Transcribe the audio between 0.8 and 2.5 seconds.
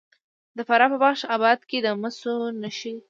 په بخش اباد کې د مسو